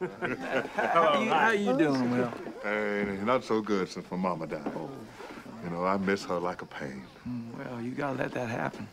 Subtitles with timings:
[0.00, 2.32] How you, how you doing, Will?
[2.62, 4.72] Hey, not so good since my mama died.
[5.64, 7.02] You know, I miss her like a pain.
[7.58, 8.86] Well, you gotta let that happen.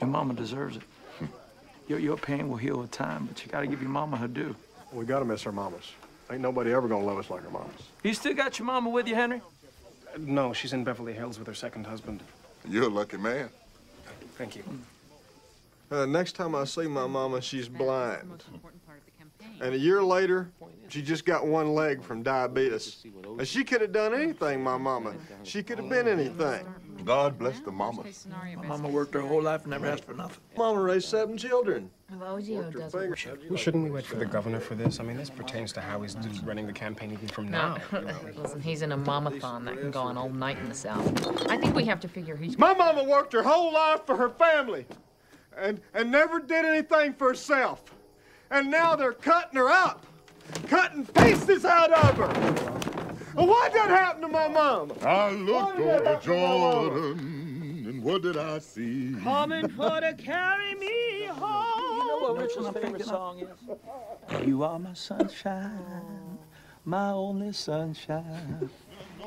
[0.00, 0.82] Your mama deserves it.
[1.88, 4.54] Your, your pain will heal with time, but you gotta give your mama her due.
[4.92, 5.92] We gotta miss our mamas.
[6.30, 7.72] Ain't nobody ever gonna love us like our mamas.
[8.04, 9.42] You still got your mama with you, Henry?
[10.18, 12.22] No, she's in Beverly Hills with her second husband.
[12.68, 13.50] You're a lucky man.
[14.36, 14.62] Thank you.
[15.90, 18.44] Uh, next time I see my mama, she's blind.
[19.60, 20.50] And a year later,
[20.88, 23.04] she just got one leg from diabetes.
[23.38, 25.14] And she could have done anything, my mama.
[25.42, 26.66] She could have been anything.
[27.04, 28.26] God bless the mamas.
[28.56, 30.42] My mama worked her whole life and never asked for nothing.
[30.56, 31.90] Mama raised seven children.
[32.12, 33.16] Odio does Finger.
[33.48, 34.98] Well, shouldn't we wait for the governor for this?
[35.00, 37.78] I mean, this pertains to how he's running the campaign even from now.
[38.36, 41.48] Listen, he's in a mamathon that can go on all night in the South.
[41.48, 42.58] I think we have to figure he's.
[42.58, 44.86] My mama worked her whole life for her family
[45.56, 47.82] and, and never did anything for herself.
[48.50, 50.04] And now they're cutting her up,
[50.66, 52.80] cutting pieces out of her.
[53.34, 54.94] Well, Why'd that happen to my mama?
[55.02, 59.14] I looked over Jordan, and what did I see?
[59.22, 61.96] Coming for to carry me home.
[61.96, 64.46] You know what Richard's favorite song is?
[64.46, 66.38] You are my sunshine,
[66.84, 68.68] my only sunshine.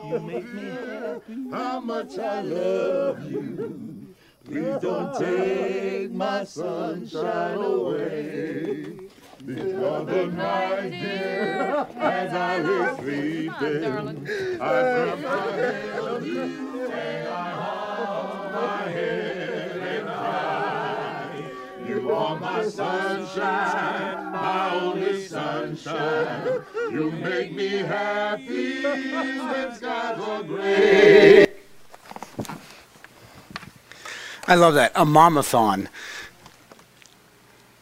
[0.05, 1.49] You make me happy.
[1.51, 4.13] How much I love you.
[4.43, 9.02] Please don't take my sunshine away.
[9.45, 18.53] The night, dear, as I lay sleeping, I felt my hand you and I hung
[18.53, 21.51] my head and cried.
[21.89, 26.63] You are my sunshine, my only sunshine.
[26.89, 31.47] You make me happy when skies are gray.
[34.47, 34.93] I love that.
[34.95, 35.89] A momathon.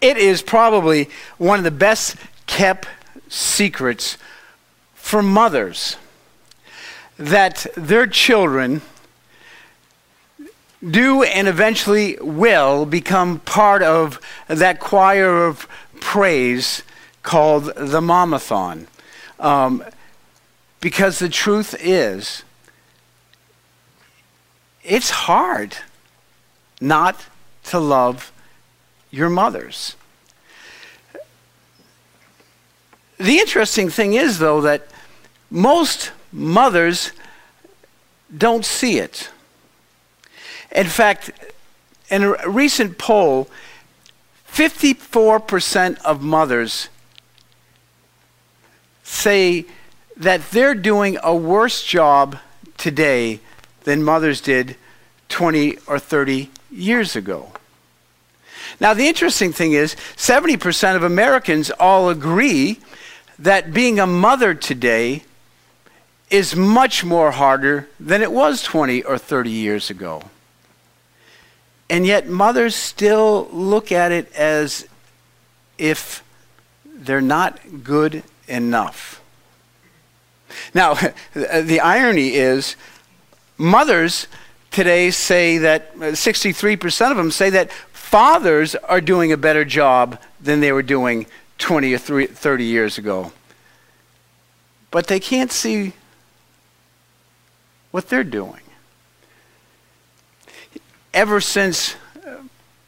[0.01, 2.15] It is probably one of the best
[2.47, 2.87] kept
[3.29, 4.17] secrets
[4.95, 5.95] for mothers
[7.17, 8.81] that their children
[10.89, 15.67] do and eventually will become part of that choir of
[15.99, 16.81] praise
[17.21, 18.87] called the momathon.
[19.39, 19.83] Um,
[20.79, 22.43] because the truth is,
[24.83, 25.77] it's hard
[26.79, 27.27] not
[27.65, 28.31] to love
[29.11, 29.95] your mothers.
[33.17, 34.87] The interesting thing is, though, that
[35.51, 37.11] most mothers
[38.35, 39.29] don't see it.
[40.71, 41.31] In fact,
[42.09, 43.47] in a recent poll,
[44.51, 46.89] 54% of mothers
[49.03, 49.65] say
[50.17, 52.37] that they're doing a worse job
[52.77, 53.39] today
[53.83, 54.75] than mothers did
[55.29, 57.50] 20 or 30 years ago.
[58.79, 62.79] Now, the interesting thing is 70% of Americans all agree
[63.39, 65.23] that being a mother today
[66.29, 70.23] is much more harder than it was 20 or 30 years ago.
[71.89, 74.87] And yet, mothers still look at it as
[75.77, 76.23] if
[76.85, 79.21] they're not good enough.
[80.73, 80.93] Now,
[81.33, 82.75] the irony is,
[83.57, 84.27] mothers
[84.71, 87.69] today say that uh, 63% of them say that
[88.11, 91.25] fathers are doing a better job than they were doing
[91.59, 93.31] 20 or 30 years ago.
[94.91, 95.93] But they can't see
[97.91, 98.59] what they're doing.
[101.13, 101.95] Ever since
[102.27, 102.35] uh,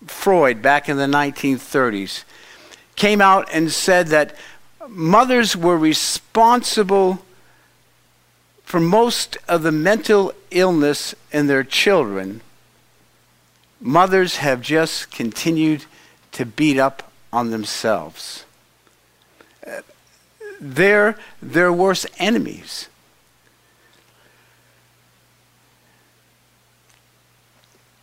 [0.08, 2.26] Freud, back in the 1930s,
[2.98, 4.36] came out and said that
[4.90, 7.20] mothers were responsible
[8.66, 12.42] for most of the mental illness in their children,
[13.84, 15.86] mothers have just continued
[16.32, 18.46] to beat up on themselves.
[20.60, 22.88] They're their worst enemies.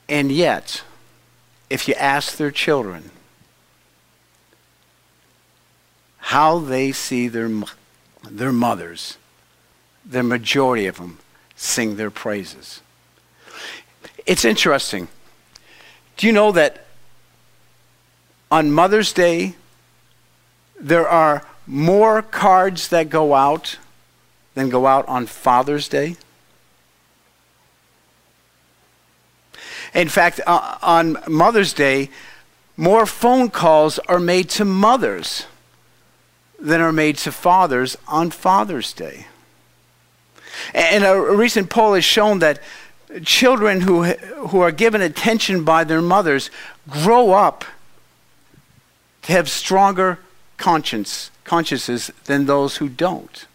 [0.08, 0.82] And yet,
[1.70, 3.10] if you ask their children
[6.18, 7.50] how they see their,
[8.28, 9.16] their mothers,
[10.04, 11.18] the majority of them
[11.56, 12.80] sing their praises.
[14.26, 15.08] It's interesting.
[16.20, 16.84] Do you know that
[18.50, 19.54] on Mother's Day,
[20.78, 23.78] there are more cards that go out
[24.52, 26.16] than go out on Father's Day?
[29.94, 32.10] In fact, uh, on Mother's Day,
[32.76, 35.46] more phone calls are made to mothers
[36.60, 39.24] than are made to fathers on Father's Day.
[40.74, 42.60] And a recent poll has shown that
[43.24, 46.50] children who, who are given attention by their mothers
[46.88, 47.64] grow up
[49.22, 50.18] to have stronger
[50.56, 53.46] conscience, consciences than those who don't.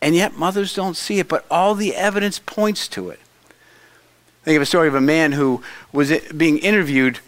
[0.00, 3.20] And yet, mothers don't see it, but all the evidence points to it.
[4.44, 5.62] Think of a story of a man who
[5.92, 7.18] was being interviewed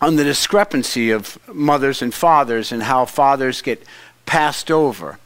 [0.00, 3.82] on the discrepancy of mothers and fathers and how fathers get
[4.26, 5.18] passed over.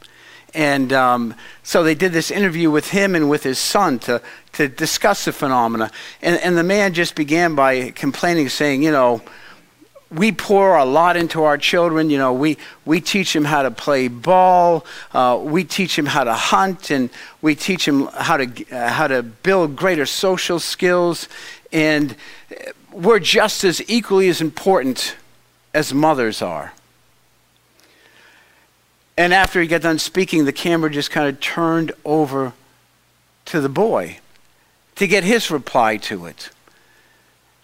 [0.53, 4.21] And um, so they did this interview with him and with his son to,
[4.53, 5.91] to discuss the phenomena.
[6.21, 9.21] And, and the man just began by complaining, saying, You know,
[10.11, 12.09] we pour a lot into our children.
[12.09, 16.23] You know, we, we teach them how to play ball, uh, we teach them how
[16.23, 17.09] to hunt, and
[17.41, 21.27] we teach them how to, uh, how to build greater social skills.
[21.71, 22.15] And
[22.91, 25.15] we're just as equally as important
[25.73, 26.73] as mothers are.
[29.19, 32.53] And after he got done speaking, the camera just kind of turned over
[33.43, 34.19] to the boy
[34.95, 36.51] to get his reply to it.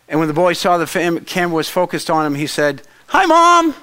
[0.09, 3.25] And when the boy saw the fam- camera was focused on him, he said, Hi,
[3.25, 3.73] Mom!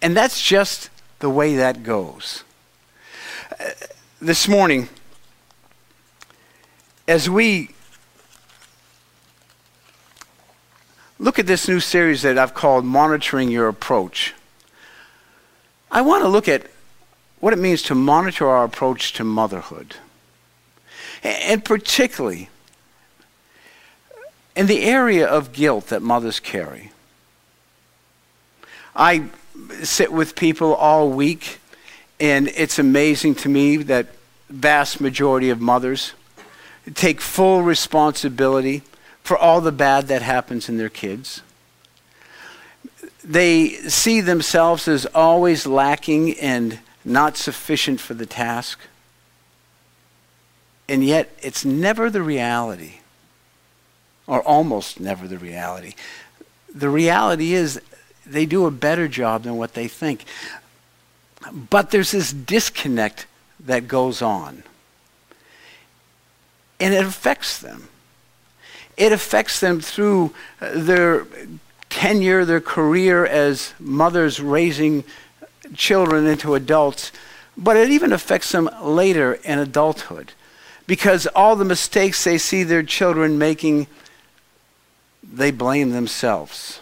[0.00, 2.44] and that's just the way that goes.
[3.50, 3.70] Uh,
[4.20, 4.88] this morning,
[7.08, 7.70] as we
[11.18, 14.34] look at this new series that I've called Monitoring Your Approach,
[15.94, 16.66] I want to look at
[17.38, 19.94] what it means to monitor our approach to motherhood.
[21.22, 22.50] And particularly
[24.56, 26.90] in the area of guilt that mothers carry.
[28.96, 29.26] I
[29.82, 31.60] sit with people all week,
[32.18, 34.08] and it's amazing to me that
[34.50, 36.12] vast majority of mothers
[36.94, 38.82] take full responsibility
[39.22, 41.42] for all the bad that happens in their kids
[43.24, 48.78] they see themselves as always lacking and not sufficient for the task.
[50.88, 52.96] And yet, it's never the reality,
[54.26, 55.94] or almost never the reality.
[56.74, 57.80] The reality is
[58.26, 60.24] they do a better job than what they think.
[61.52, 63.26] But there's this disconnect
[63.60, 64.62] that goes on.
[66.80, 67.88] And it affects them.
[68.96, 71.26] It affects them through their
[71.94, 75.04] tenure, their career as mothers raising
[75.74, 77.12] children into adults,
[77.56, 80.32] but it even affects them later in adulthood
[80.88, 83.86] because all the mistakes they see their children making,
[85.22, 86.80] they blame themselves.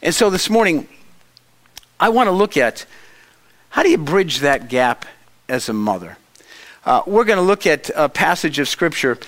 [0.00, 0.86] And so this morning,
[1.98, 2.86] I want to look at
[3.70, 5.06] how do you bridge that gap
[5.48, 6.16] as a mother?
[6.86, 9.18] Uh, we're going to look at a passage of Scripture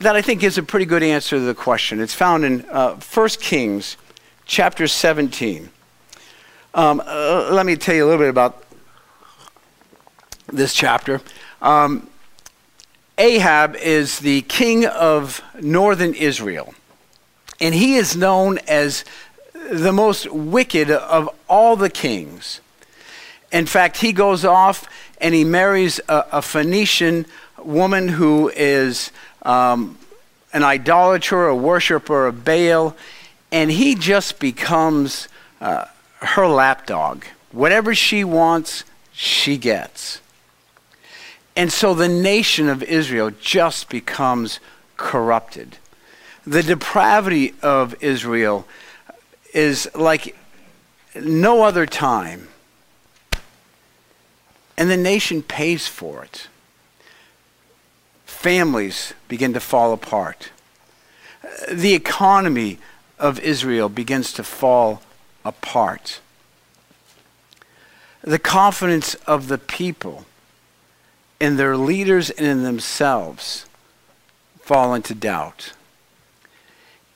[0.00, 2.00] that I think gives a pretty good answer to the question.
[2.00, 3.96] It's found in uh, 1 Kings
[4.44, 5.70] chapter 17.
[6.74, 8.64] Um, uh, let me tell you a little bit about
[10.48, 11.20] this chapter.
[11.62, 12.08] Um,
[13.16, 16.74] Ahab is the king of northern Israel,
[17.60, 19.04] and he is known as
[19.70, 22.60] the most wicked of all the kings.
[23.52, 24.88] In fact, he goes off
[25.18, 27.24] and he marries a, a Phoenician
[27.62, 29.12] woman who is
[29.44, 29.98] um,
[30.52, 32.96] an idolater, a worshiper of Baal,
[33.52, 35.28] and he just becomes
[35.60, 35.86] uh,
[36.20, 37.24] her lapdog.
[37.52, 40.20] Whatever she wants, she gets.
[41.56, 44.58] And so the nation of Israel just becomes
[44.96, 45.78] corrupted.
[46.46, 48.66] The depravity of Israel
[49.52, 50.36] is like
[51.14, 52.48] no other time.
[54.76, 56.48] And the nation pays for it
[58.44, 60.50] families begin to fall apart.
[61.72, 62.78] The economy
[63.18, 65.00] of Israel begins to fall
[65.46, 66.20] apart.
[68.20, 70.26] The confidence of the people
[71.40, 73.64] in their leaders and in themselves
[74.60, 75.72] fall into doubt.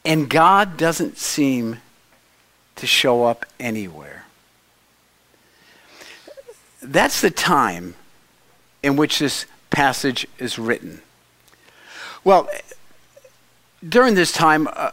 [0.06, 1.82] And God doesn't seem
[2.76, 4.24] to show up anywhere.
[6.82, 7.96] That's the time
[8.82, 11.02] in which this passage is written.
[12.24, 12.48] Well,
[13.86, 14.92] during this time, a,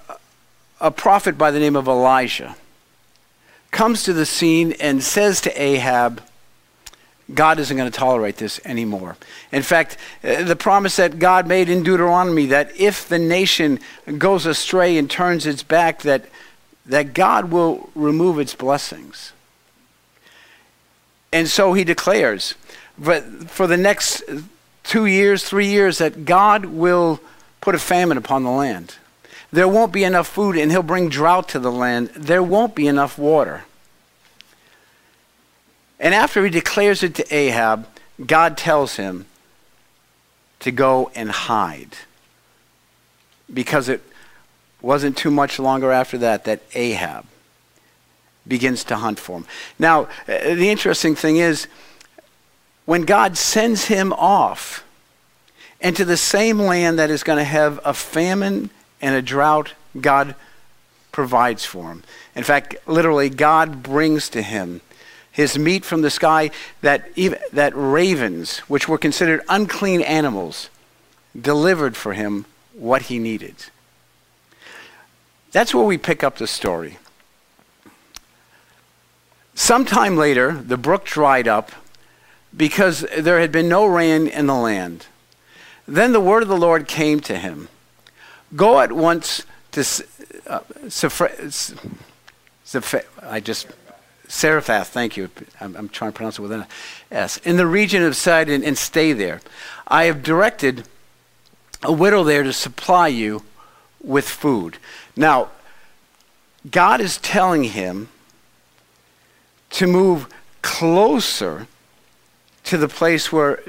[0.79, 2.55] a prophet by the name of Elijah
[3.72, 6.22] comes to the scene and says to Ahab,
[7.34, 9.17] God isn't going to tolerate this anymore.
[9.51, 13.79] In fact, uh, the promise that God made in Deuteronomy that if the nation
[14.17, 16.25] goes astray and turns its back, that,
[16.86, 19.34] that God will remove its blessings.
[21.34, 22.53] And so he declares,
[22.98, 24.24] but for the next
[24.85, 27.19] two years, three years, that God will
[27.61, 28.95] put a famine upon the land.
[29.51, 32.09] There won't be enough food, and He'll bring drought to the land.
[32.15, 33.65] There won't be enough water.
[35.99, 37.87] And after He declares it to Ahab,
[38.23, 39.25] God tells him
[40.59, 41.97] to go and hide
[43.53, 44.01] because it
[44.81, 47.25] wasn't too much longer after that that Ahab
[48.47, 49.45] begins to hunt for him.
[49.77, 51.67] Now, uh, the interesting thing is,
[52.85, 54.83] when God sends him off
[55.81, 58.69] into the same land that is going to have a famine
[59.01, 60.35] and a drought, God
[61.11, 62.03] provides for him.
[62.35, 64.81] In fact, literally, God brings to him
[65.31, 66.49] his meat from the sky
[66.81, 70.69] that, even, that ravens, which were considered unclean animals,
[71.39, 73.55] delivered for him what he needed.
[75.51, 76.97] That's where we pick up the story.
[79.53, 81.71] Sometime later, the brook dried up
[82.55, 85.07] because there had been no rain in the land.
[85.88, 87.69] Then the word of the Lord came to him
[88.55, 90.05] Go at once to
[90.47, 90.59] uh,
[93.21, 93.67] I just
[94.29, 95.29] Zarephath, thank you.
[95.59, 96.65] I'm, I'm, trying to pronounce it with an
[97.12, 97.38] S.
[97.38, 99.41] In the region of Sidon, and stay there.
[99.88, 100.88] I have directed
[101.83, 103.43] a widow there to supply you
[104.01, 104.77] with food.
[105.15, 105.50] Now,
[106.69, 108.09] God is telling him
[109.71, 110.27] to move
[110.62, 111.67] closer
[112.65, 113.63] to the place where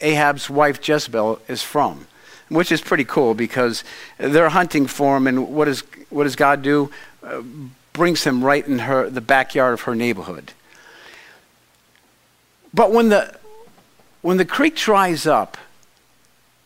[0.00, 2.06] Ahab's wife Jezebel is from,
[2.48, 3.82] which is pretty cool because
[4.18, 6.90] they're hunting for him, and what, is, what does God do?
[7.22, 7.42] Uh,
[7.92, 10.52] brings him right in her, the backyard of her neighborhood.
[12.72, 13.36] But when the,
[14.22, 15.56] when the creek dries up,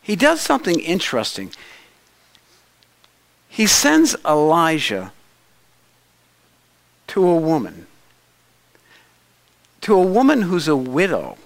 [0.03, 1.53] he does something interesting.
[3.49, 5.13] He sends Elijah
[7.09, 7.87] to a woman,
[9.83, 11.39] to a woman who's a widow.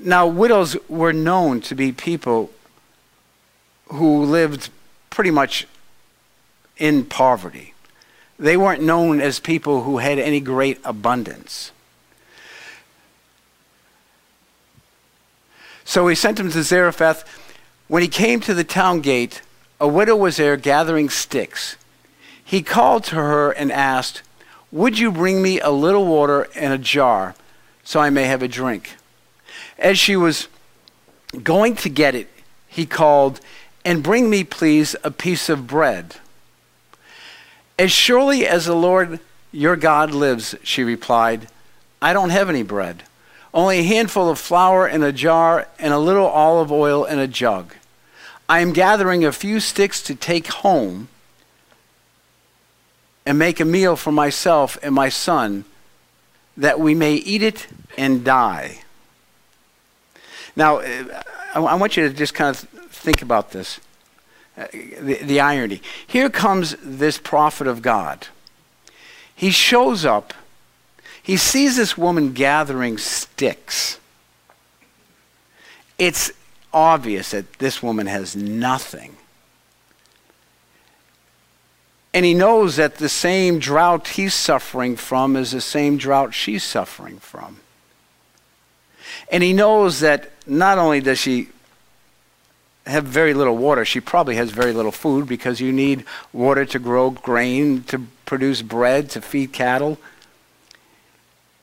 [0.00, 2.50] Now, widows were known to be people
[3.88, 4.70] who lived
[5.10, 5.66] pretty much
[6.76, 7.72] in poverty.
[8.38, 11.72] They weren't known as people who had any great abundance.
[15.84, 17.24] So he sent him to Zarephath.
[17.88, 19.40] When he came to the town gate,
[19.80, 21.76] a widow was there gathering sticks.
[22.44, 24.22] He called to her and asked,
[24.70, 27.34] Would you bring me a little water in a jar
[27.84, 28.96] so I may have a drink?
[29.78, 30.48] As she was
[31.42, 32.28] going to get it,
[32.66, 33.40] he called,
[33.84, 36.16] And bring me, please, a piece of bread.
[37.78, 39.20] As surely as the Lord
[39.52, 41.48] your God lives, she replied,
[42.00, 43.02] I don't have any bread,
[43.52, 47.26] only a handful of flour in a jar and a little olive oil in a
[47.26, 47.74] jug.
[48.48, 51.08] I am gathering a few sticks to take home
[53.24, 55.64] and make a meal for myself and my son,
[56.56, 57.66] that we may eat it
[57.98, 58.82] and die.
[60.56, 61.22] Now, uh,
[61.54, 62.58] I want you to just kind of
[62.90, 63.78] think about this
[64.56, 65.82] uh, the, the irony.
[66.06, 68.28] Here comes this prophet of God.
[69.34, 70.32] He shows up.
[71.22, 74.00] He sees this woman gathering sticks.
[75.98, 76.32] It's
[76.72, 79.16] obvious that this woman has nothing.
[82.14, 86.64] And he knows that the same drought he's suffering from is the same drought she's
[86.64, 87.58] suffering from.
[89.30, 91.48] And he knows that not only does she
[92.86, 93.84] have very little water.
[93.84, 98.62] She probably has very little food because you need water to grow grain, to produce
[98.62, 99.98] bread, to feed cattle.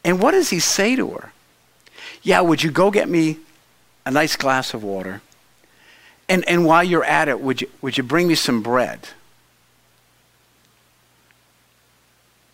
[0.03, 1.31] And what does he say to her?
[2.21, 3.37] Yeah, would you go get me
[4.05, 5.21] a nice glass of water?
[6.27, 9.07] And, and while you're at it, would you, would you bring me some bread?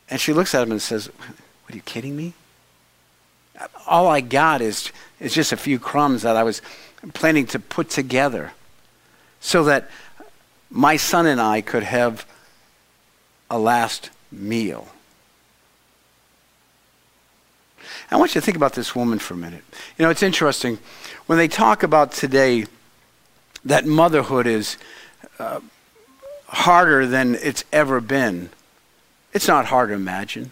[0.10, 2.34] And she looks at him and says, What are you kidding me?
[3.88, 6.62] All I got is, is just a few crumbs that I was
[7.14, 8.52] planning to put together
[9.40, 9.90] so that
[10.70, 12.26] my son and I could have
[13.50, 14.88] a last meal.
[18.12, 19.64] I want you to think about this woman for a minute.
[19.98, 20.80] You know, it's interesting.
[21.28, 22.66] When they talk about today
[23.66, 24.78] that motherhood is
[25.38, 25.60] uh,
[26.48, 28.50] harder than it's ever been,
[29.34, 30.52] it's not hard to imagine.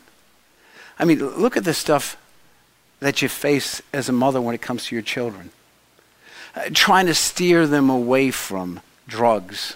[1.00, 2.18] I mean, look at the stuff
[3.00, 5.52] that you face as a mother when it comes to your children.
[6.56, 9.76] Uh, trying to steer them away from drugs,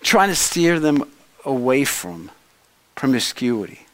[0.00, 1.04] trying to steer them
[1.44, 2.30] away from
[2.96, 3.86] promiscuity,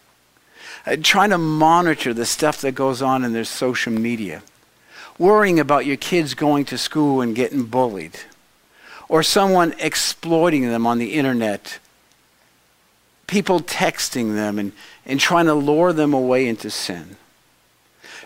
[0.86, 4.42] uh, trying to monitor the stuff that goes on in their social media,
[5.18, 8.18] worrying about your kids going to school and getting bullied,
[9.08, 11.78] or someone exploiting them on the internet,
[13.26, 14.72] people texting them and,
[15.04, 17.16] and trying to lure them away into sin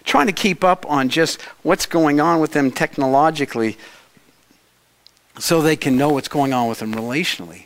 [0.04, 3.76] trying to keep up on just what's going on with them technologically
[5.38, 7.64] so they can know what's going on with them relationally.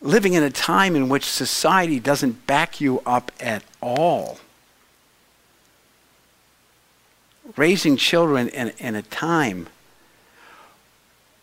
[0.00, 4.38] Living in a time in which society doesn't back you up at all.
[7.56, 9.68] Raising children in, in a time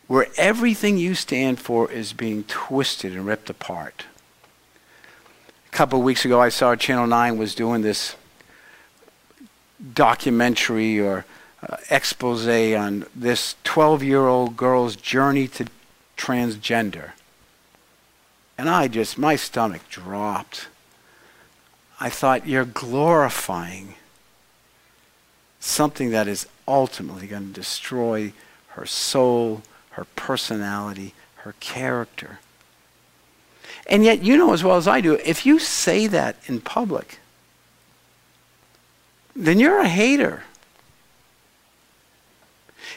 [0.07, 4.05] where everything you stand for is being twisted and ripped apart.
[5.71, 8.15] A couple of weeks ago, I saw Channel 9 was doing this
[9.93, 11.25] documentary or
[11.61, 15.67] uh, expose on this 12 year old girl's journey to
[16.17, 17.11] transgender.
[18.57, 20.67] And I just, my stomach dropped.
[21.99, 23.95] I thought, you're glorifying
[25.59, 28.33] something that is ultimately going to destroy
[28.69, 29.61] her soul,
[29.91, 32.39] her personality, her character.
[33.89, 37.19] And yet, you know as well as I do, if you say that in public,
[39.35, 40.43] then you're a hater.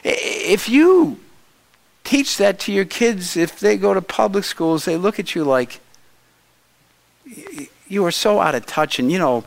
[0.03, 1.19] If you
[2.03, 5.43] teach that to your kids, if they go to public schools, they look at you
[5.43, 5.79] like
[7.87, 8.99] you are so out of touch.
[8.99, 9.43] And, you know,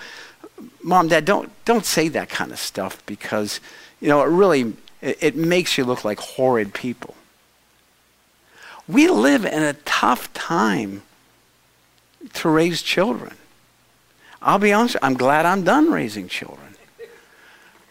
[0.82, 3.60] mom, dad, don't, don't say that kind of stuff because,
[4.00, 7.14] you know, it really, it, it makes you look like horrid people.
[8.88, 11.02] We live in a tough time
[12.34, 13.34] to raise children.
[14.42, 16.76] I'll be honest, I'm glad I'm done raising children.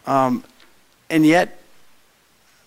[0.06, 0.44] Um,
[1.10, 1.60] and yet,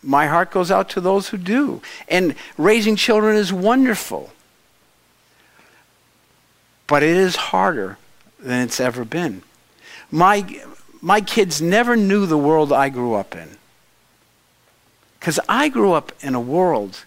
[0.03, 1.81] my heart goes out to those who do.
[2.07, 4.31] And raising children is wonderful.
[6.87, 7.97] But it is harder
[8.39, 9.43] than it's ever been.
[10.11, 10.61] My,
[11.01, 13.57] my kids never knew the world I grew up in.
[15.19, 17.05] Because I grew up in a world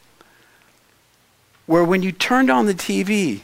[1.66, 3.40] where when you turned on the TV,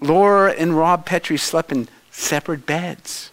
[0.00, 3.30] Laura and Rob Petrie slept in separate beds.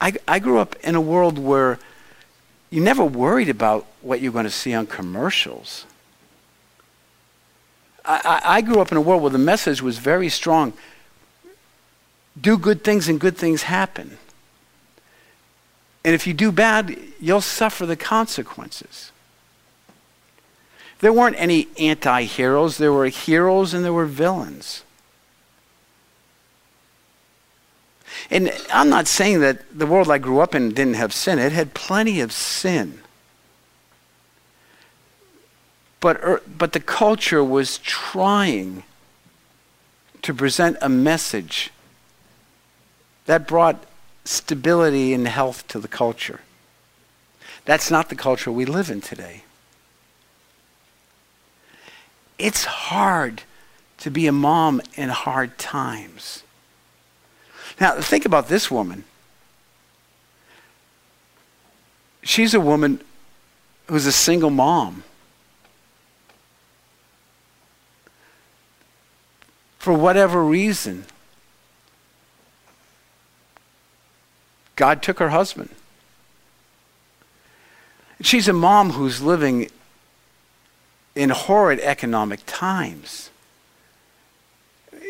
[0.00, 1.78] I, I grew up in a world where
[2.70, 5.86] you never worried about what you're going to see on commercials.
[8.04, 10.72] I, I, I grew up in a world where the message was very strong
[12.40, 14.18] do good things and good things happen.
[16.04, 19.10] And if you do bad, you'll suffer the consequences.
[21.00, 24.82] There weren't any anti heroes, there were heroes and there were villains.
[28.30, 31.52] And I'm not saying that the world I grew up in didn't have sin, it
[31.52, 33.00] had plenty of sin.
[36.00, 38.84] But, er, but the culture was trying
[40.22, 41.70] to present a message
[43.26, 43.84] that brought
[44.24, 46.40] stability and health to the culture.
[47.64, 49.42] That's not the culture we live in today.
[52.38, 53.42] It's hard
[53.98, 56.42] to be a mom in hard times.
[57.80, 59.04] Now, think about this woman.
[62.22, 63.00] She's a woman
[63.86, 65.04] who's a single mom.
[69.78, 71.04] For whatever reason,
[74.74, 75.70] God took her husband.
[78.20, 79.70] She's a mom who's living
[81.16, 83.30] in horrid economic times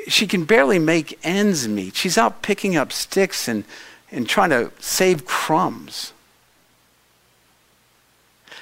[0.07, 1.97] she can barely make ends meet.
[1.97, 3.64] She's out picking up sticks and,
[4.11, 6.12] and trying to save crumbs.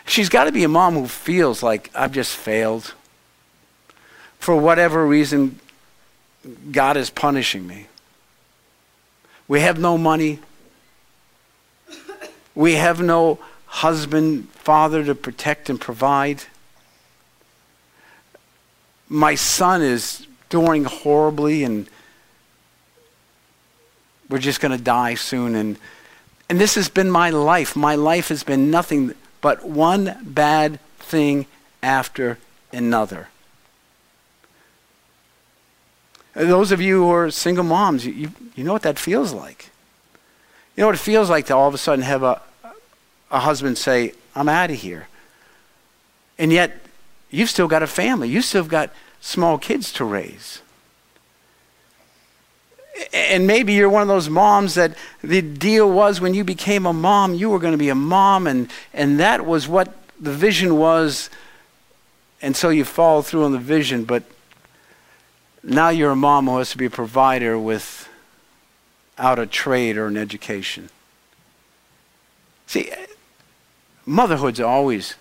[0.06, 2.94] She's got to be a mom who feels like I've just failed.
[4.38, 5.60] For whatever reason,
[6.70, 7.86] God is punishing me.
[9.48, 10.40] We have no money.
[12.54, 16.44] We have no husband, father to protect and provide.
[19.08, 21.88] My son is doing horribly and
[24.28, 25.54] we're just going to die soon.
[25.54, 25.78] And,
[26.48, 27.76] and this has been my life.
[27.76, 31.46] My life has been nothing but one bad thing
[31.82, 32.38] after
[32.72, 33.28] another.
[36.34, 39.70] Those of you who are single moms, you, you know what that feels like.
[40.74, 42.42] You know what it feels like to all of a sudden have a,
[43.30, 45.06] a husband say, I'm out of here.
[46.36, 46.83] And yet,
[47.34, 48.28] you've still got a family.
[48.28, 50.60] You've still got small kids to raise.
[53.12, 56.92] And maybe you're one of those moms that the deal was when you became a
[56.92, 60.76] mom, you were going to be a mom, and, and that was what the vision
[60.76, 61.28] was.
[62.40, 64.22] And so you follow through on the vision, but
[65.62, 68.08] now you're a mom who has to be a provider without
[69.38, 70.88] a trade or an education.
[72.66, 72.92] See,
[74.06, 75.16] motherhood's always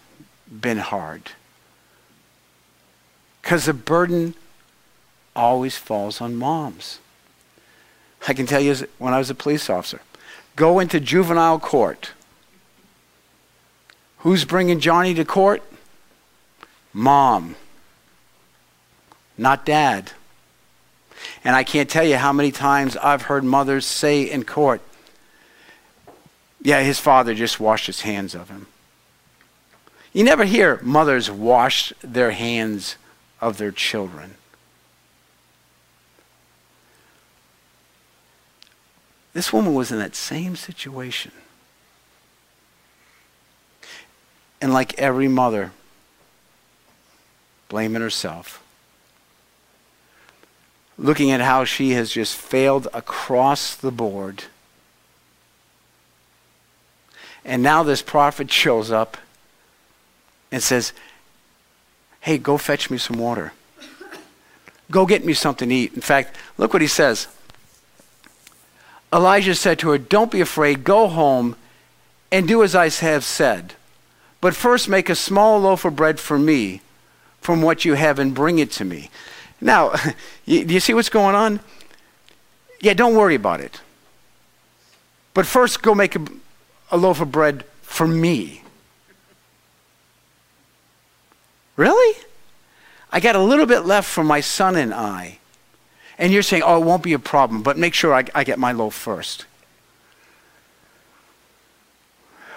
[0.52, 1.32] been hard.
[3.44, 4.34] Because the burden
[5.36, 7.00] always falls on moms.
[8.28, 10.02] I can tell you when I was a police officer,
[10.56, 12.14] go into juvenile court.
[14.20, 15.62] Who's bringing Johnny to court?
[16.94, 17.58] Mom,
[19.38, 20.12] not dad.
[21.44, 24.82] And I can't tell you how many times I've heard mothers say in court,
[26.62, 28.68] Yeah, his father just washed his hands of him.
[30.14, 32.96] You never hear mothers wash their hands
[33.44, 34.36] of their children.
[39.34, 41.34] This woman was in that same situation.
[44.62, 45.72] And like every mother,
[47.68, 48.64] blaming herself,
[50.98, 54.46] looking at how she has just failed across the board.
[57.44, 59.18] And now this prophet shows up
[60.50, 60.94] and says,
[62.24, 63.52] Hey, go fetch me some water.
[64.90, 65.94] Go get me something to eat.
[65.94, 67.28] In fact, look what he says.
[69.12, 71.58] Elijah said to her, Don't be afraid, go home
[72.32, 73.74] and do as I have said.
[74.40, 76.80] But first make a small loaf of bread for me
[77.42, 79.10] from what you have and bring it to me.
[79.60, 79.90] Now,
[80.46, 81.60] do you see what's going on?
[82.80, 83.82] Yeah, don't worry about it.
[85.34, 86.26] But first, go make a,
[86.90, 88.63] a loaf of bread for me.
[91.76, 92.18] Really?
[93.12, 95.40] I got a little bit left for my son and I.
[96.18, 98.60] And you're saying, oh, it won't be a problem, but make sure I, I get
[98.60, 99.46] my loaf first.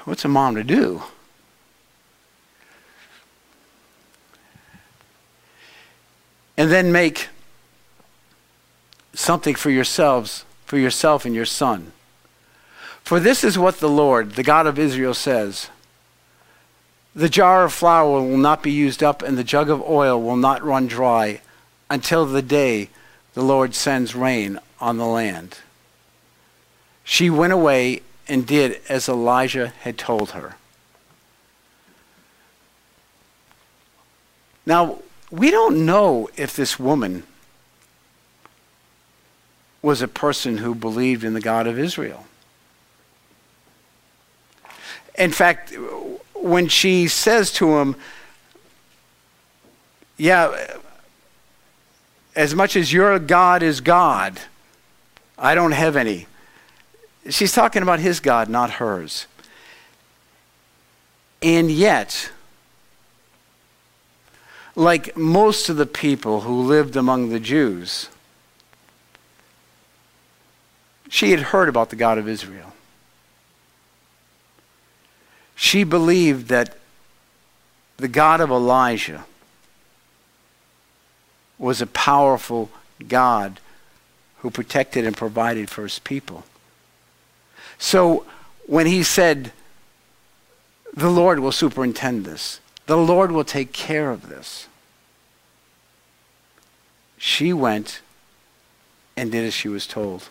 [0.05, 1.03] What's a mom to do?
[6.57, 7.29] And then make
[9.15, 11.93] something for yourselves, for yourself and your son.
[13.03, 15.71] For this is what the Lord, the God of Israel, says
[17.17, 20.37] The jar of flour will not be used up, and the jug of oil will
[20.37, 21.41] not run dry
[21.89, 22.91] until the day
[23.33, 25.61] the Lord sends rain on the land.
[27.05, 30.57] She went away and did as Elijah had told her.
[34.67, 34.99] Now,
[35.31, 37.23] we don't know if this woman
[39.81, 42.27] was a person who believed in the God of Israel.
[45.17, 45.73] In fact,
[46.47, 47.97] when she says to him,
[50.17, 50.79] Yeah,
[52.35, 54.39] as much as your God is God,
[55.39, 56.27] I don't have any.
[57.29, 59.27] She's talking about his God, not hers.
[61.43, 62.31] And yet,
[64.75, 68.09] like most of the people who lived among the Jews,
[71.09, 72.73] she had heard about the God of Israel.
[75.67, 76.77] She believed that
[77.97, 79.27] the God of Elijah
[81.59, 82.71] was a powerful
[83.09, 83.59] God
[84.39, 86.45] who protected and provided for his people.
[87.79, 88.25] So
[88.67, 89.51] when he said,
[90.95, 94.69] the Lord will superintend this, the Lord will take care of this,
[97.19, 98.03] she went
[99.17, 100.29] and did as she was told.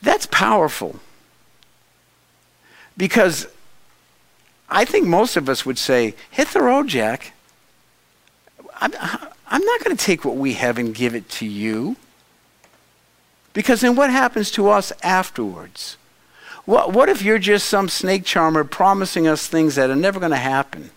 [0.00, 0.98] That's powerful.
[2.96, 3.46] Because
[4.68, 7.32] I think most of us would say, hit the road, Jack.
[8.80, 8.92] I'm,
[9.46, 11.96] I'm not going to take what we have and give it to you.
[13.52, 15.96] Because then what happens to us afterwards?
[16.64, 20.30] What, what if you're just some snake charmer promising us things that are never going
[20.30, 20.90] to happen?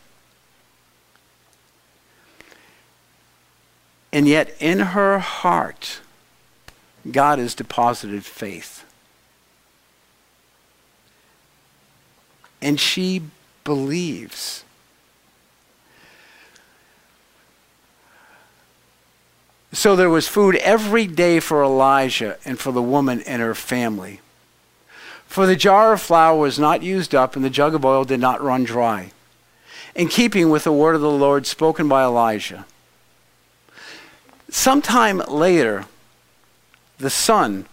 [4.13, 5.99] And yet, in her heart,
[7.11, 8.85] God has deposited faith.
[12.65, 13.21] And she
[13.63, 14.63] believes.
[19.71, 24.19] So there was food every day for Elijah and for the woman and her family.
[25.27, 28.19] For the jar of flour was not used up, and the jug of oil did
[28.19, 29.11] not run dry,
[29.93, 32.65] in keeping with the word of the Lord spoken by Elijah.
[34.49, 35.85] Sometime later,
[36.97, 37.67] the son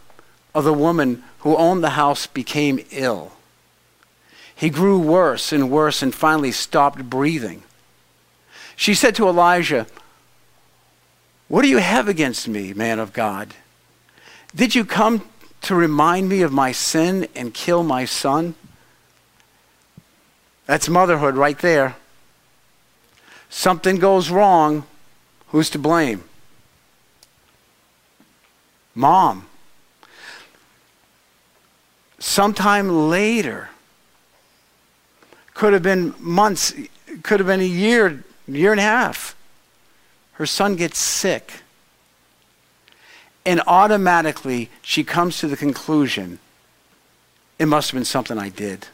[0.55, 3.33] of the woman who owned the house became ill.
[4.63, 7.65] He grew worse and worse and finally stopped breathing.
[8.77, 9.89] She said to Elijah,
[11.49, 13.57] what do you have against me, man of God?
[14.55, 15.29] Did you come
[15.63, 18.55] to remind me of my sin and kill my son?
[20.67, 21.97] That's motherhood right there.
[23.51, 24.87] Something goes wrong,
[25.49, 26.23] who's to blame?
[28.95, 29.49] Mom.
[32.21, 33.71] Sometime later,
[35.55, 36.75] could have been months,
[37.23, 39.37] could have been a year, year and a half
[40.35, 41.61] her son gets sick.
[43.45, 46.39] And automatically, she comes to the conclusion
[47.59, 48.89] it must have been something I did.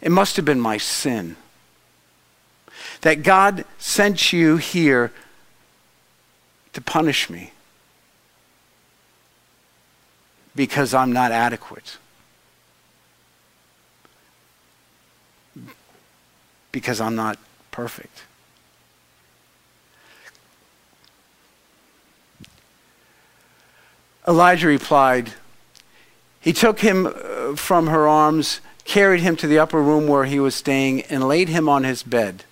[0.00, 1.36] It must have been my sin.
[3.02, 5.12] That God sent you here
[6.72, 7.52] to punish me.
[10.58, 11.98] because I'm not adequate.
[16.78, 17.40] Because I'm not
[17.72, 18.22] perfect.
[24.28, 25.32] Elijah replied,
[26.38, 30.38] He took him uh, from her arms, carried him to the upper room where he
[30.38, 32.44] was staying, and laid him on his bed.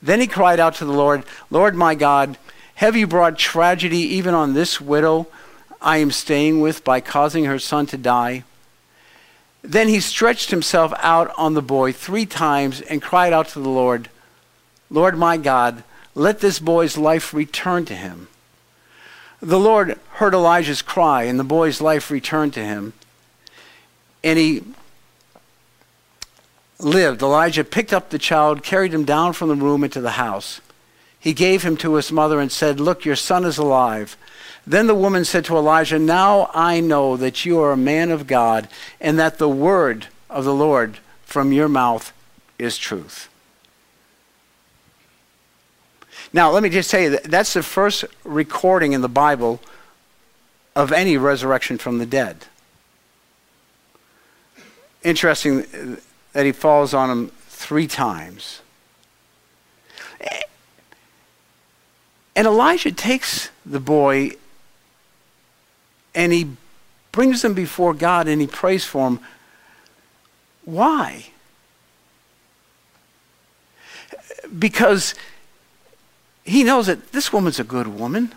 [0.00, 2.38] Then he cried out to the Lord, Lord my God,
[2.76, 5.26] have you brought tragedy even on this widow
[5.82, 8.44] I am staying with by causing her son to die?
[9.62, 13.68] Then he stretched himself out on the boy three times and cried out to the
[13.68, 14.08] Lord,
[14.90, 15.82] Lord my God,
[16.14, 18.28] let this boy's life return to him.
[19.40, 22.92] The Lord heard Elijah's cry, and the boy's life returned to him.
[24.24, 24.64] And he
[26.80, 27.22] lived.
[27.22, 30.60] Elijah picked up the child, carried him down from the room into the house.
[31.20, 34.16] He gave him to his mother and said, Look, your son is alive.
[34.68, 38.26] Then the woman said to Elijah, Now I know that you are a man of
[38.26, 38.68] God,
[39.00, 42.12] and that the word of the Lord from your mouth
[42.58, 43.30] is truth.
[46.34, 49.58] Now, let me just tell you that that's the first recording in the Bible
[50.76, 52.44] of any resurrection from the dead.
[55.02, 55.96] Interesting
[56.34, 58.60] that he falls on him three times.
[62.36, 64.32] And Elijah takes the boy
[66.18, 66.50] and he
[67.12, 69.20] brings them before God and he prays for them.
[70.64, 71.26] Why?
[74.58, 75.14] Because
[76.44, 78.32] he knows that this woman's a good woman.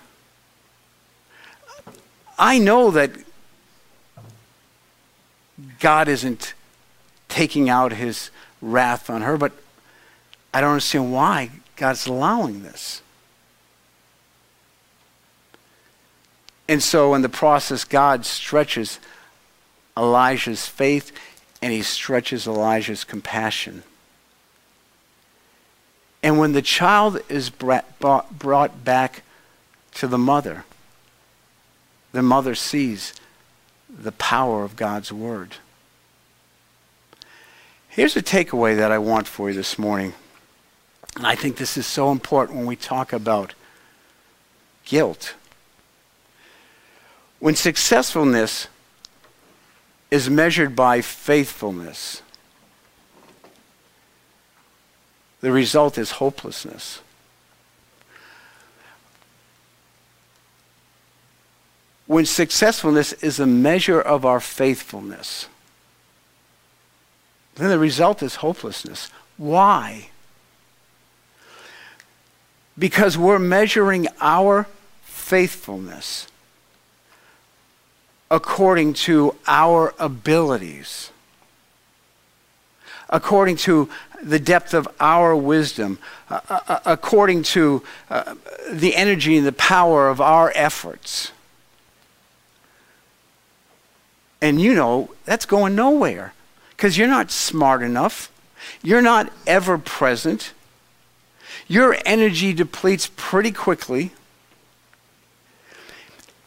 [2.37, 3.09] I know that
[5.79, 6.53] God isn't
[7.29, 8.29] taking out his
[8.61, 9.53] wrath on her, but
[10.53, 13.01] I don't understand why God's allowing this.
[16.67, 18.99] And so, in the process, God stretches
[19.97, 21.11] Elijah's faith
[21.61, 23.83] and he stretches Elijah's compassion.
[26.23, 29.23] And when the child is brought back
[29.95, 30.65] to the mother,
[32.11, 33.13] the mother sees
[33.89, 35.55] the power of God's word.
[37.89, 40.13] Here's a takeaway that I want for you this morning.
[41.15, 43.53] And I think this is so important when we talk about
[44.85, 45.33] guilt.
[47.41, 48.67] When successfulness
[50.11, 52.21] is measured by faithfulness,
[55.39, 57.01] the result is hopelessness.
[62.05, 65.47] When successfulness is a measure of our faithfulness,
[67.55, 69.09] then the result is hopelessness.
[69.37, 70.11] Why?
[72.77, 74.67] Because we're measuring our
[75.01, 76.27] faithfulness
[78.31, 81.11] according to our abilities,
[83.09, 83.89] according to
[84.23, 87.83] the depth of our wisdom, uh, uh, uh, according to
[88.71, 91.33] the energy and the power of our efforts.
[94.41, 96.33] And you know, that's going nowhere
[96.69, 98.31] because you're not smart enough.
[98.81, 100.53] You're not ever present.
[101.67, 104.13] Your energy depletes pretty quickly.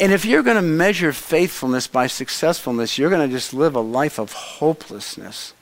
[0.00, 3.80] And if you're going to measure faithfulness by successfulness, you're going to just live a
[3.80, 5.54] life of hopelessness.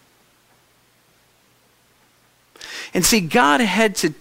[2.95, 4.15] And see, God had to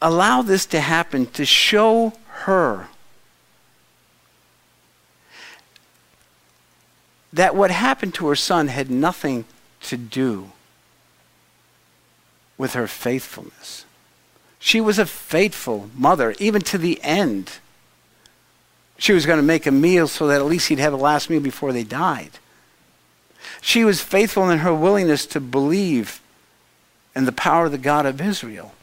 [0.00, 2.88] allow this to happen to show her
[7.32, 9.44] that what happened to her son had nothing
[9.82, 10.50] to do
[12.58, 13.84] with her faithfulness.
[14.58, 17.58] She was a faithful mother, even to the end.
[19.00, 21.30] She was going to make a meal so that at least he'd have a last
[21.30, 22.32] meal before they died.
[23.62, 26.20] She was faithful in her willingness to believe
[27.16, 28.74] in the power of the God of Israel.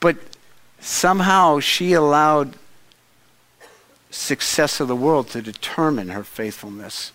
[0.00, 0.18] But
[0.80, 2.56] somehow she allowed
[4.10, 7.12] success of the world to determine her faithfulness.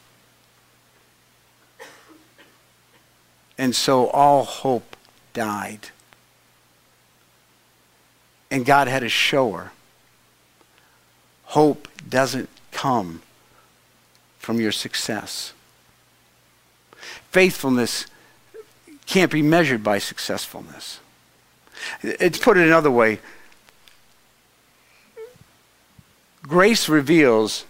[3.60, 4.98] And so all hope
[5.34, 5.90] died.
[8.50, 9.72] And God had to show her
[11.48, 13.22] hope doesn't come
[14.38, 15.54] from your success.
[17.32, 18.06] Faithfulness
[19.06, 21.00] can't be measured by successfulness.
[22.02, 23.20] It's put it another way.
[26.44, 27.66] Grace reveals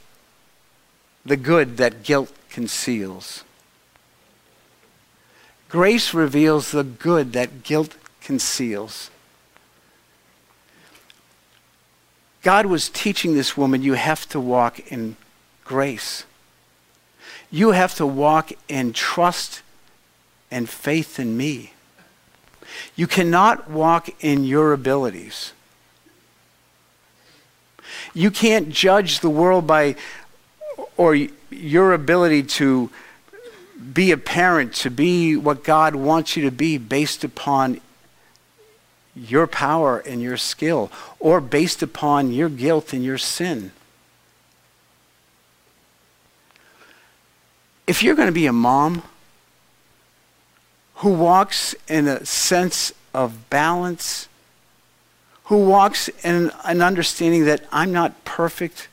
[1.25, 3.43] the good that guilt conceals.
[5.69, 9.09] Grace reveals the good that guilt conceals.
[12.47, 15.17] God was teaching this woman, you have to walk in
[15.65, 16.23] grace.
[17.51, 19.63] You have to walk in trust
[20.49, 21.73] and faith in me.
[22.95, 25.51] You cannot walk in your abilities.
[28.13, 29.97] You can't judge the world by
[30.95, 31.17] or
[31.49, 32.89] your ability to
[33.91, 37.81] be a parent, to be what God wants you to be based upon
[39.17, 43.71] your power and your skill, or based upon your guilt and your sin.
[47.85, 49.03] If you're going to be a mom
[50.95, 54.27] who walks in a sense of balance,
[55.45, 58.89] who walks in an understanding that I'm not perfect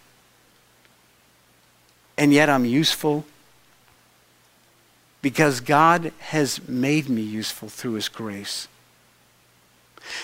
[2.17, 3.25] and yet I'm useful
[5.23, 8.69] because God has made me useful through His grace.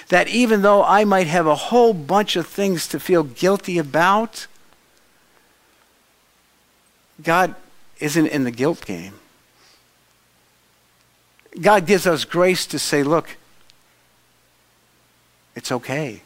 [0.08, 4.46] That even though I might have a whole bunch of things to feel guilty about,
[7.22, 7.54] God
[7.98, 9.14] isn't in the guilt game.
[11.60, 13.36] God gives us grace to say, look,
[15.54, 16.22] it's okay.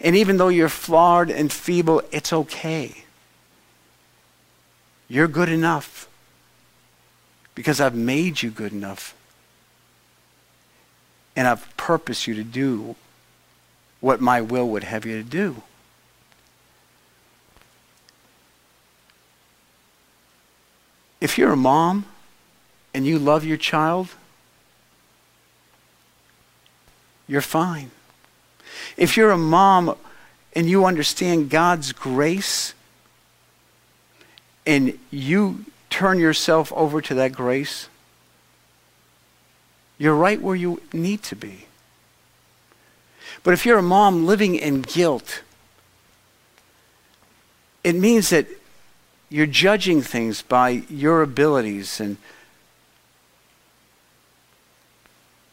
[0.00, 3.04] And even though you're flawed and feeble, it's okay.
[5.08, 6.08] You're good enough
[7.54, 9.14] because I've made you good enough.
[11.40, 12.96] And I've purposed you to do
[14.00, 15.62] what my will would have you to do.
[21.18, 22.04] If you're a mom
[22.92, 24.08] and you love your child,
[27.26, 27.90] you're fine.
[28.98, 29.96] If you're a mom
[30.52, 32.74] and you understand God's grace
[34.66, 37.88] and you turn yourself over to that grace,
[40.00, 41.66] you're right where you need to be.
[43.42, 45.42] But if you're a mom living in guilt,
[47.84, 48.46] it means that
[49.28, 52.16] you're judging things by your abilities and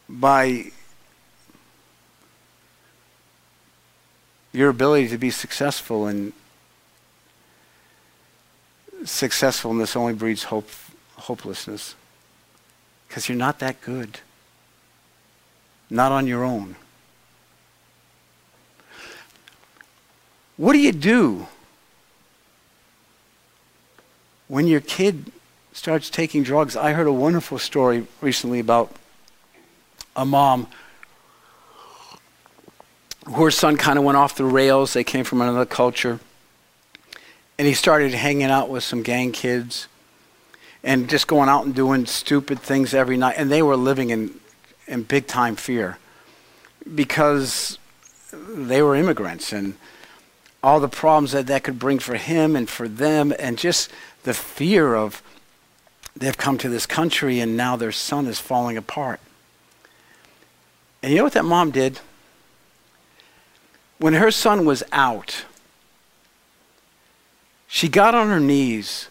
[0.07, 0.71] by
[4.53, 6.31] your ability to be successful and
[9.03, 10.69] successfulness only breeds hope,
[11.17, 11.95] hopelessness
[13.09, 14.21] because you're not that good
[15.89, 16.75] not on your own
[20.57, 21.47] what do you do
[24.47, 25.31] when your kid
[25.73, 28.93] starts taking drugs i heard a wonderful story recently about
[30.15, 30.67] a mom
[33.35, 34.93] her son kind of went off the rails.
[34.93, 36.19] They came from another culture.
[37.57, 39.87] And he started hanging out with some gang kids
[40.83, 43.35] and just going out and doing stupid things every night.
[43.37, 44.39] And they were living in,
[44.87, 45.97] in big time fear
[46.95, 47.77] because
[48.31, 49.75] they were immigrants and
[50.63, 53.91] all the problems that that could bring for him and for them, and just
[54.23, 55.21] the fear of
[56.15, 59.19] they've come to this country and now their son is falling apart.
[61.03, 61.99] And you know what that mom did?
[63.99, 65.45] when her son was out,
[67.67, 69.09] she got on her knees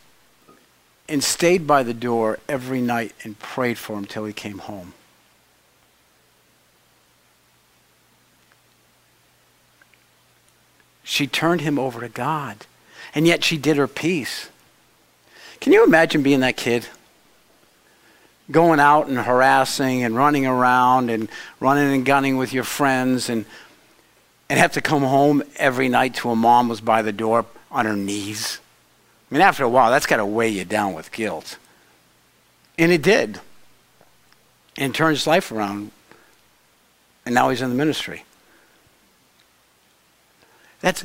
[1.09, 4.95] and stayed by the door every night and prayed for him till he came home.
[11.09, 12.67] She turned him over to God,
[13.15, 14.49] and yet she did her piece.
[15.61, 16.89] Can you imagine being that kid?
[18.51, 21.29] Going out and harassing and running around and
[21.61, 23.45] running and gunning with your friends and
[24.49, 27.87] and have to come home every night to a mom was by the door on
[27.87, 28.59] her knees.
[29.31, 31.57] I mean, after a while, that's got to weigh you down with guilt.
[32.79, 33.41] And it did.
[34.77, 35.91] And turned his life around.
[37.25, 38.25] And now he's in the ministry.
[40.87, 41.05] That's,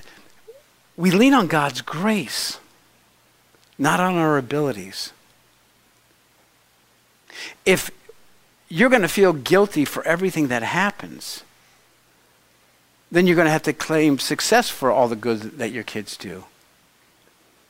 [0.96, 2.60] we lean on God's grace,
[3.80, 5.12] not on our abilities.
[7.66, 7.90] If
[8.70, 11.44] you're going to feel guilty for everything that happens,
[13.12, 16.16] then you're going to have to claim success for all the good that your kids
[16.16, 16.44] do.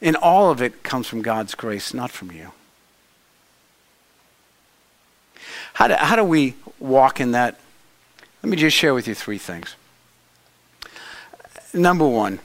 [0.02, 2.52] And all of it comes from God's grace, not from you.
[5.76, 7.58] How do, how do we walk in that?
[8.44, 9.78] Let me just share with you three things.
[11.74, 12.40] Number one,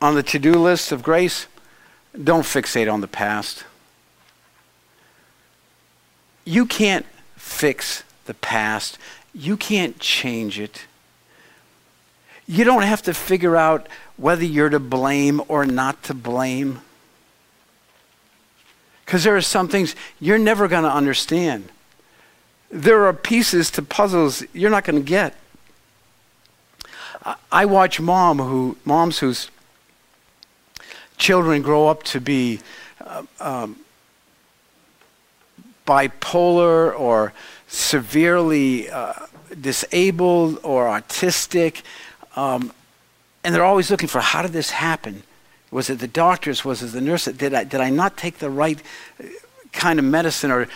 [0.00, 1.46] on the to do list of grace,
[2.22, 3.64] don't fixate on the past.
[6.44, 7.06] You can't
[7.36, 8.98] fix the past,
[9.34, 10.84] you can't change it.
[12.46, 16.80] You don't have to figure out whether you're to blame or not to blame.
[19.04, 21.68] Because there are some things you're never going to understand.
[22.70, 25.34] There are pieces to puzzles you're not going to get.
[27.50, 29.50] I watch mom who moms whose
[31.18, 32.60] children grow up to be
[33.00, 33.76] uh, um,
[35.86, 37.32] bipolar or
[37.68, 39.14] severely uh,
[39.60, 41.82] disabled or autistic,
[42.36, 42.72] um,
[43.44, 45.22] and they're always looking for how did this happen?
[45.70, 46.64] Was it the doctors?
[46.64, 47.24] Was it the nurse?
[47.26, 48.80] Did I, did I not take the right
[49.22, 49.26] uh,
[49.72, 50.50] kind of medicine?
[50.50, 50.68] Or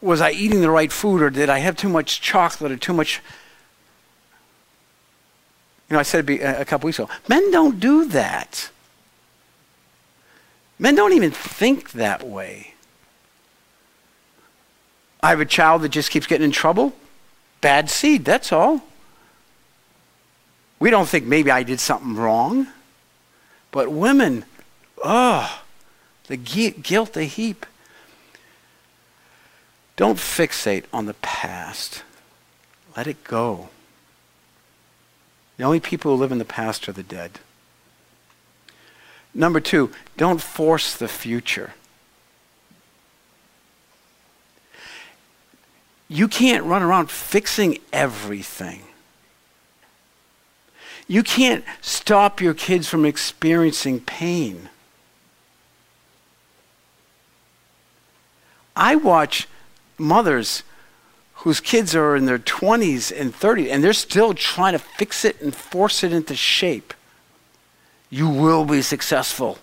[0.00, 1.22] was I eating the right food?
[1.22, 3.20] Or did I have too much chocolate or too much?
[5.90, 8.70] You know, I said uh, a couple weeks ago men don't do that.
[10.78, 12.74] Men don't even think that way.
[15.22, 16.94] I have a child that just keeps getting in trouble.
[17.60, 18.82] Bad seed, that's all.
[20.78, 22.68] We don't think maybe I did something wrong.
[23.70, 24.46] But women,
[25.04, 25.62] oh,
[26.28, 27.66] the guilt they heap.
[29.96, 32.02] Don't fixate on the past.
[32.96, 33.68] Let it go.
[35.60, 37.32] The only people who live in the past are the dead.
[39.34, 41.74] Number two, don't force the future.
[46.08, 48.84] You can't run around fixing everything.
[51.06, 54.70] You can't stop your kids from experiencing pain.
[58.74, 59.46] I watch
[59.98, 60.62] mothers
[61.40, 65.40] whose kids are in their 20s and 30s and they're still trying to fix it
[65.40, 66.92] and force it into shape.
[68.10, 69.58] You will be successful.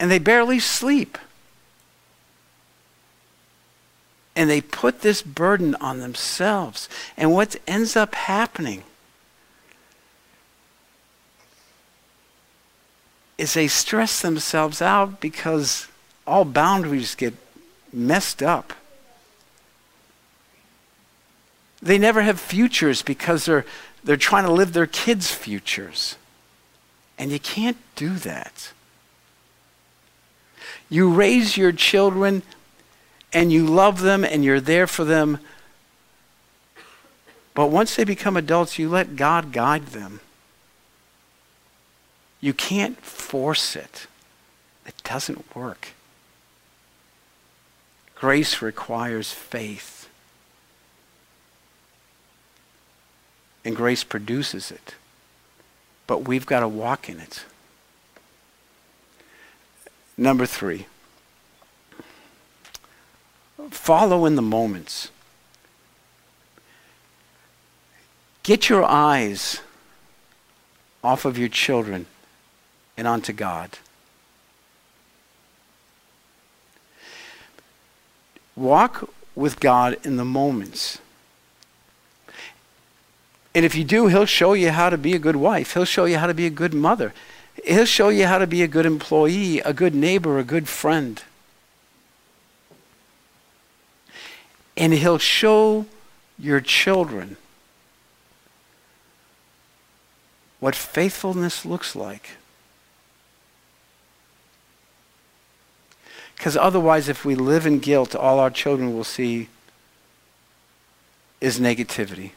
[0.00, 1.18] And they barely sleep.
[4.34, 6.88] And they put this burden on themselves.
[7.18, 8.84] And what ends up happening
[13.36, 15.88] is they stress themselves out because
[16.28, 17.34] all boundaries get
[17.92, 18.74] messed up.
[21.80, 23.64] They never have futures because they're,
[24.04, 26.16] they're trying to live their kids' futures.
[27.18, 28.72] And you can't do that.
[30.90, 32.42] You raise your children
[33.32, 35.38] and you love them and you're there for them.
[37.54, 40.20] But once they become adults, you let God guide them.
[42.40, 44.06] You can't force it,
[44.86, 45.88] it doesn't work.
[48.18, 49.98] Grace requires faith.
[53.68, 54.94] and grace produces it.
[56.06, 57.44] But we've got to walk in it.
[60.16, 60.86] Number three,
[63.70, 65.10] follow in the moments.
[68.42, 69.60] Get your eyes
[71.04, 72.06] off of your children
[72.96, 73.76] and onto God.
[78.58, 80.98] Walk with God in the moments.
[83.54, 85.74] And if you do, He'll show you how to be a good wife.
[85.74, 87.14] He'll show you how to be a good mother.
[87.64, 91.22] He'll show you how to be a good employee, a good neighbor, a good friend.
[94.76, 95.86] And He'll show
[96.36, 97.36] your children
[100.58, 102.30] what faithfulness looks like.
[106.38, 109.48] Because otherwise, if we live in guilt, all our children will see
[111.40, 112.30] is negativity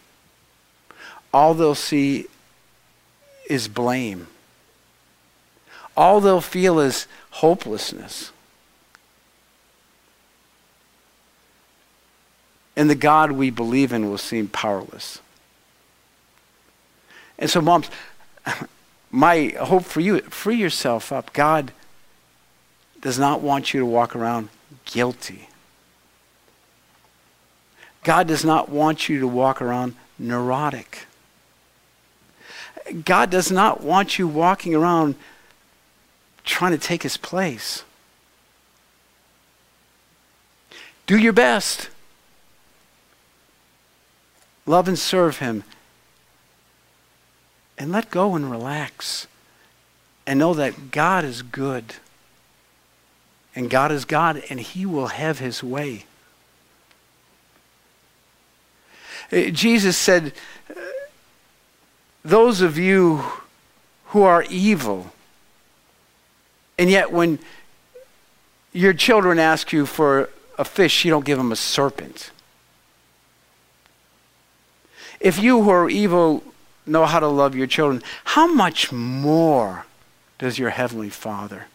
[1.34, 2.28] all they'll see
[3.49, 4.28] is blame.
[5.95, 8.32] All they'll feel is hopelessness.
[12.76, 15.20] And the God we believe in will seem powerless.
[17.38, 17.89] And so, moms,
[19.12, 21.34] my hope for you free yourself up.
[21.34, 21.72] God
[23.02, 24.49] does not want you to walk around
[24.86, 25.49] guilty.
[28.04, 31.06] God does not want you to walk around neurotic.
[33.06, 35.16] God does not want you walking around
[36.43, 37.84] trying to take his place.
[41.06, 41.89] Do your best.
[44.66, 45.64] Love and serve him.
[47.78, 49.28] And let go and relax.
[50.26, 51.95] And know that God is good.
[53.56, 56.06] And God is God, and he will have his way.
[59.32, 60.34] Uh, Jesus said,
[62.24, 63.24] those of you
[64.08, 65.12] who are evil,
[66.78, 67.39] and yet when
[68.74, 72.32] your children ask you for a fish, you don't give them a serpent.
[75.20, 76.43] If you who are evil
[76.86, 79.86] know how to love your children, how much more
[80.39, 81.68] does your Heavenly Father?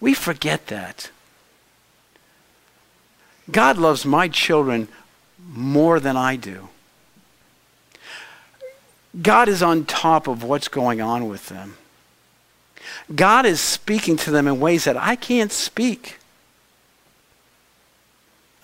[0.00, 1.10] We forget that.
[3.50, 4.88] God loves my children
[5.38, 6.68] more than I do.
[9.22, 11.76] God is on top of what's going on with them.
[13.14, 16.18] God is speaking to them in ways that I can't speak.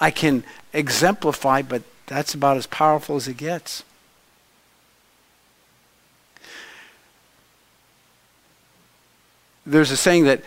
[0.01, 3.85] I can exemplify, but that's about as powerful as it gets.
[9.64, 10.43] There's a saying that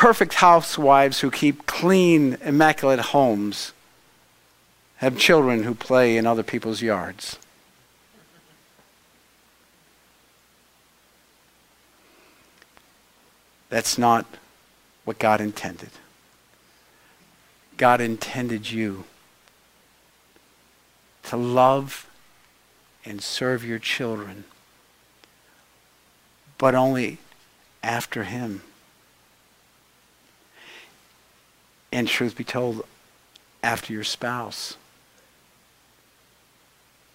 [0.00, 3.74] perfect housewives who keep clean, immaculate homes
[4.96, 7.38] have children who play in other people's yards.
[13.68, 14.24] That's not
[15.04, 15.90] what God intended.
[17.76, 19.04] God intended you
[21.24, 22.08] to love
[23.04, 24.44] and serve your children,
[26.56, 27.18] but only
[27.82, 28.62] after Him.
[31.92, 32.84] And truth be told,
[33.62, 34.76] after your spouse.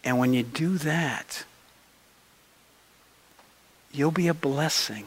[0.03, 1.45] And when you do that,
[3.91, 5.05] you'll be a blessing.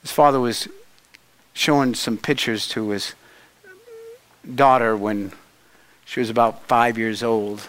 [0.00, 0.68] His father was
[1.52, 3.14] showing some pictures to his
[4.54, 5.32] daughter when
[6.04, 7.68] she was about five years old,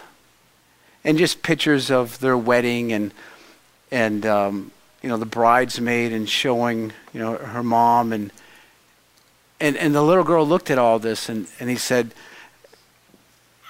[1.04, 3.12] and just pictures of their wedding and
[3.90, 4.72] and um,
[5.02, 8.32] you know the bridesmaid and showing you know her mom and
[9.60, 12.14] and and the little girl looked at all this and and he said,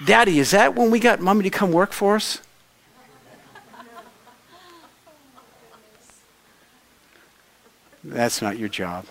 [0.05, 2.41] "Daddy, is that when we got mommy to come work for us?"
[8.03, 9.05] That's not your job.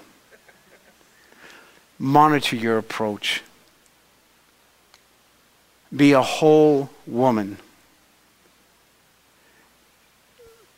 [1.98, 3.42] Monitor your approach.
[5.94, 7.58] Be a whole woman.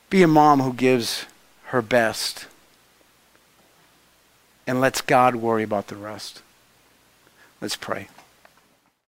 [0.09, 1.27] Be a mom who gives
[1.65, 2.47] her best
[4.67, 6.43] and lets God worry about the rest.
[7.61, 8.09] Let's pray.